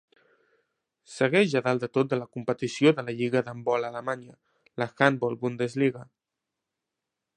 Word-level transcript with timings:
Segueix 1.15 1.51
a 1.59 1.61
dalt 1.67 1.83
de 1.83 1.89
tot 1.97 2.09
de 2.13 2.19
la 2.21 2.27
competició 2.37 2.93
de 3.01 3.05
la 3.09 3.15
Lliga 3.19 3.43
d'Handbol 3.49 3.85
a 3.85 3.93
Alemanya: 3.93 4.33
la 4.85 4.89
Handball-Bundesliga. 5.07 6.03